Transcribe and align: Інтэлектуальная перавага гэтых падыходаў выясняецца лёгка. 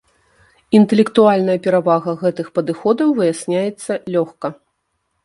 Інтэлектуальная 0.77 1.57
перавага 1.67 2.11
гэтых 2.21 2.49
падыходаў 2.55 3.13
выясняецца 3.21 3.93
лёгка. 4.17 4.47